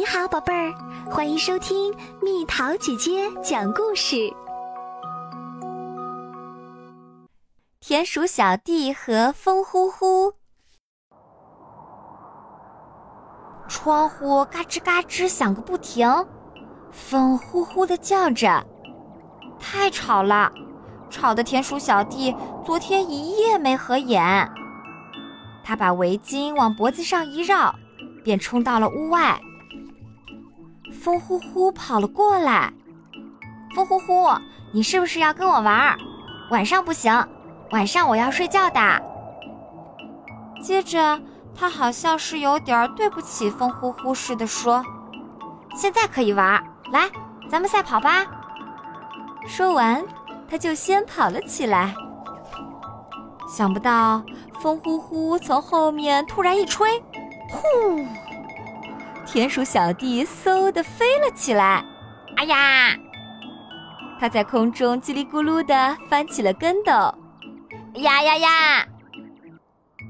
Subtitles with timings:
[0.00, 0.72] 你好，宝贝儿，
[1.10, 4.32] 欢迎收听蜜桃姐姐讲故事。
[7.80, 10.32] 田鼠小弟和风呼呼，
[13.68, 16.08] 窗户嘎吱嘎吱响个不停，
[16.90, 18.66] 风呼呼的叫着，
[19.58, 20.50] 太吵了，
[21.10, 24.50] 吵得田鼠小弟昨天一夜没合眼。
[25.62, 27.74] 他把围巾往脖子上一绕，
[28.24, 29.38] 便冲到了屋外。
[31.02, 32.70] 风呼呼跑了过来，
[33.74, 34.28] 风呼呼，
[34.70, 35.96] 你是不是要跟我玩？
[36.50, 37.26] 晚上不行，
[37.70, 38.80] 晚上我要睡觉的。
[40.62, 41.18] 接着，
[41.54, 44.84] 他好像是有点对不起风呼呼似的说
[45.74, 47.08] ：“现在可以玩，来，
[47.48, 48.26] 咱们赛跑吧。”
[49.48, 50.04] 说完，
[50.50, 51.94] 他就先跑了起来。
[53.48, 54.22] 想不到。
[54.60, 57.02] 风呼呼从后面突然一吹，
[57.50, 58.04] 呼！
[59.32, 61.84] 田鼠小弟嗖的飞了起来。
[62.36, 62.96] 哎呀！
[64.18, 66.90] 他在空中叽里咕噜的翻起了跟斗。
[68.00, 68.88] 呀呀呀！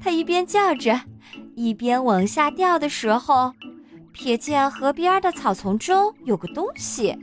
[0.01, 0.99] 他一边叫着，
[1.55, 3.53] 一边往下掉的时候，
[4.11, 7.15] 瞥见河边的草丛中有个东西。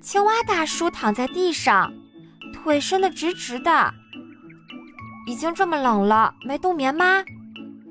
[0.00, 1.92] 青蛙大叔躺在地上，
[2.52, 3.94] 腿伸得直直的。
[5.28, 7.22] 已经这么冷了，没冬眠吗？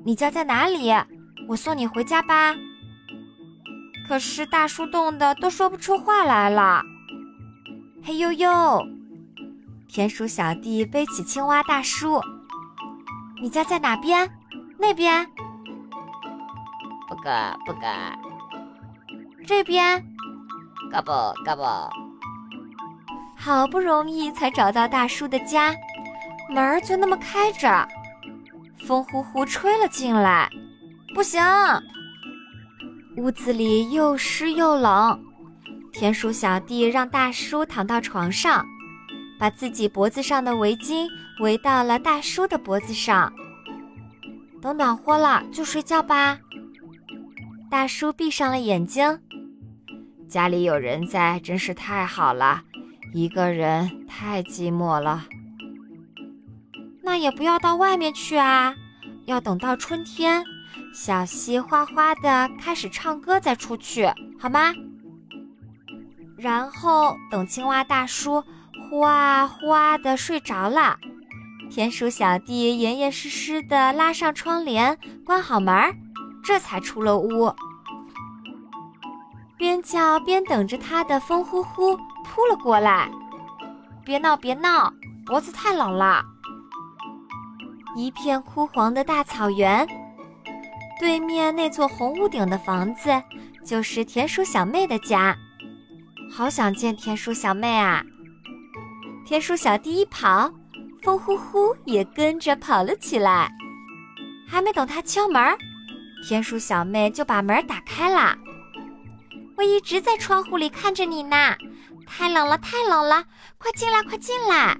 [0.04, 0.92] 你家在哪里？
[1.48, 2.54] 我送你回家吧。
[4.06, 6.82] 可是大叔冻得都说不出话来了。
[8.04, 8.86] 嘿呦呦！
[9.88, 12.20] 田鼠小弟背起青蛙大叔。
[13.40, 14.30] 你家在哪边？
[14.78, 15.26] 那边？
[17.08, 18.18] 不嘎不嘎。
[19.46, 20.04] 这边？
[20.90, 21.90] 嘎嘣嘎嘣。
[23.34, 25.74] 好不容易才找到大叔的家。
[26.50, 27.86] 门儿就那么开着，
[28.86, 30.50] 风呼呼吹了进来。
[31.14, 31.42] 不行，
[33.16, 35.20] 屋子里又湿又冷。
[35.92, 38.64] 田鼠小弟让大叔躺到床上，
[39.38, 41.08] 把自己脖子上的围巾
[41.40, 43.32] 围到了大叔的脖子上。
[44.60, 46.38] 等暖和了就睡觉吧。
[47.70, 49.20] 大叔闭上了眼睛。
[50.28, 52.62] 家里有人在，真是太好了。
[53.14, 55.26] 一个人太寂寞了。
[57.02, 58.74] 那也不要到外面去啊，
[59.24, 60.44] 要等到春天，
[60.92, 64.06] 小溪哗哗的开始唱歌再出去，
[64.38, 64.72] 好吗？
[66.36, 68.42] 然后等青蛙大叔
[68.88, 70.96] 呼啊呼啊的睡着了，
[71.70, 75.74] 田鼠小弟严严实实的拉上窗帘，关好门，
[76.42, 77.54] 这才出了屋。
[79.56, 83.10] 边叫边等着他的风呼呼扑了过来，
[84.04, 84.92] 别闹别闹，
[85.26, 86.24] 脖子太冷了。
[87.96, 89.84] 一片枯黄的大草原，
[90.98, 93.10] 对面那座红屋顶的房子
[93.64, 95.36] 就是田鼠小妹的家。
[96.30, 98.04] 好想见田鼠小妹啊！
[99.24, 100.52] 田鼠小弟一跑，
[101.02, 103.50] 风呼呼也跟着跑了起来。
[104.46, 105.56] 还没等他敲门，
[106.26, 108.36] 田鼠小妹就把门打开了。
[109.56, 111.56] 我一直在窗户里看着你呢，
[112.06, 113.24] 太冷了，太冷了，
[113.58, 114.76] 快进来，快进来！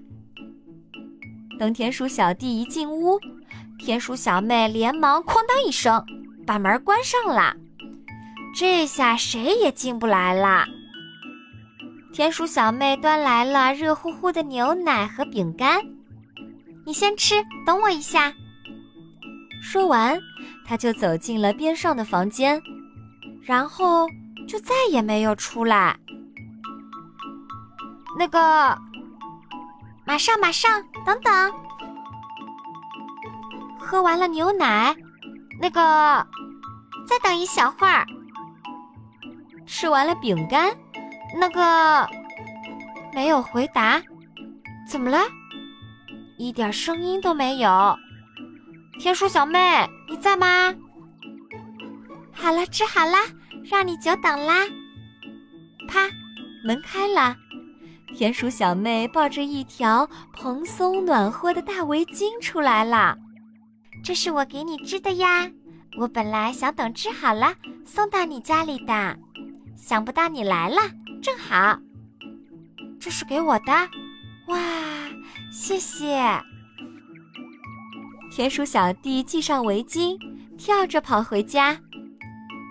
[1.59, 3.19] 等田鼠小弟一进屋，
[3.79, 6.05] 田鼠小妹连忙“哐当”一声
[6.47, 7.55] 把门关上了。
[8.55, 10.67] 这下谁也进不来了。
[12.13, 15.81] 田鼠小妹端来了热乎乎的牛奶和饼干，
[16.85, 17.35] 你先吃，
[17.65, 18.33] 等我一下。
[19.63, 20.19] 说完，
[20.67, 22.61] 她就走进了边上的房间，
[23.43, 24.09] 然后
[24.49, 25.97] 就再也没有出来。
[28.19, 28.77] 那个。
[30.05, 31.53] 马上，马上，等等！
[33.89, 34.95] 喝完了牛奶，
[35.59, 35.81] 那个，
[37.09, 38.05] 再等一小会儿。
[39.67, 40.71] 吃完了饼干，
[41.41, 42.07] 那个，
[43.15, 43.99] 没有回答。
[44.87, 45.21] 怎么了？
[46.37, 47.97] 一点声音都没有。
[49.01, 50.75] 田鼠小妹，你在吗？
[52.31, 53.21] 好了，吃好啦，
[53.65, 54.67] 让你久等啦。
[55.89, 56.01] 啪，
[56.63, 57.35] 门开了。
[58.15, 63.17] 田鼠小妹抱着一条蓬松暖和的大围巾出来了，
[64.03, 65.51] 这是我给你织的呀。
[65.99, 67.55] 我本来想等织好了
[67.85, 69.19] 送到你家里的，
[69.77, 70.77] 想不到你来了，
[71.23, 71.79] 正好。
[73.01, 73.73] 这是给我的，
[74.47, 74.59] 哇，
[75.51, 76.23] 谢谢。
[78.31, 80.19] 田鼠小弟系上围巾，
[80.57, 81.81] 跳着跑回家。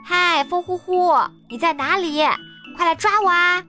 [0.05, 1.13] 嗨，风呼呼，
[1.49, 2.21] 你在哪里？
[2.75, 3.63] 快来抓我啊！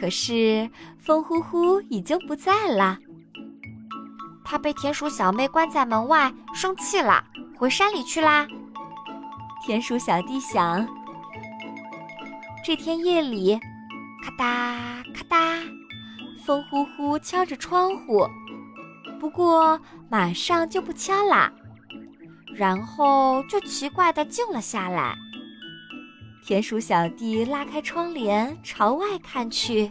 [0.00, 0.68] 可是
[0.98, 2.98] 风呼呼已经不在了，
[4.48, 7.22] 他被田鼠小妹关在门外，生气了，
[7.58, 8.46] 回山里去啦。
[9.64, 10.86] 田鼠小弟想。
[12.64, 13.58] 这天夜里，
[14.24, 15.60] 咔哒咔哒，
[16.44, 18.24] 风呼呼敲着窗户，
[19.18, 21.52] 不过马上就不敲啦，
[22.54, 25.16] 然后就奇怪的静了下来。
[26.44, 29.90] 田鼠小弟拉开窗帘，朝外看去。